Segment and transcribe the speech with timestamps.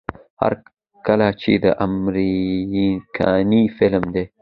[0.41, 0.53] هر
[1.07, 4.23] کله چې دا امريکنے فلم دے